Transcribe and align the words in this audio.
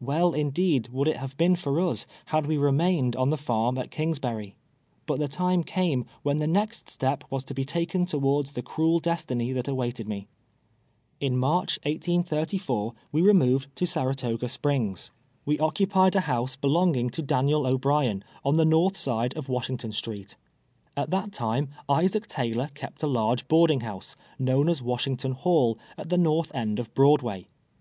"Well, 0.00 0.32
indeed, 0.32 0.90
would 0.90 1.08
it 1.08 1.16
have 1.16 1.36
been 1.36 1.56
for 1.56 1.80
us 1.80 2.06
had 2.26 2.46
we 2.46 2.56
remained 2.56 3.16
on 3.16 3.30
the 3.30 3.36
farm 3.36 3.76
at 3.78 3.90
Kingsbury; 3.90 4.54
but 5.06 5.18
the 5.18 5.26
time 5.26 5.64
came 5.64 6.06
when 6.22 6.36
the 6.36 6.46
next 6.46 6.88
step 6.88 7.24
\vas 7.30 7.42
to 7.46 7.52
be 7.52 7.64
taken 7.64 8.06
towards 8.06 8.52
the 8.52 8.62
cruel 8.62 9.00
destiny 9.00 9.50
that 9.50 9.66
awaited 9.66 10.08
me. 10.08 10.20
■ 10.20 10.26
In 11.18 11.36
March, 11.36 11.80
1834, 11.84 12.94
we 13.10 13.22
removed 13.22 13.74
to 13.74 13.84
Saratoga 13.84 14.46
Springs. 14.48 15.10
EEMOYAL 15.48 15.48
TO 15.48 15.50
SARATOGA. 15.50 15.58
25 15.58 15.60
We 15.60 15.66
occupied 15.66 16.14
a 16.14 16.20
liouse 16.20 16.60
belonging 16.60 17.10
to 17.10 17.20
Daniel 17.22 17.66
O'Brien, 17.66 18.22
on 18.44 18.56
the 18.58 18.64
north 18.64 18.96
side 18.96 19.34
of 19.34 19.48
Washington 19.48 19.90
street. 19.90 20.36
At 20.96 21.10
that 21.10 21.32
time 21.32 21.70
Isaac 21.88 22.28
Taylor 22.28 22.70
kept 22.74 23.02
a 23.02 23.08
large 23.08 23.48
boarding 23.48 23.80
house, 23.80 24.14
kno"s\'n 24.38 24.68
as 24.68 24.80
Washington 24.80 25.32
Hall, 25.32 25.76
at 25.98 26.08
the 26.08 26.18
north 26.18 26.52
end 26.54 26.78
of 26.78 26.94
Broadway. 26.94 27.48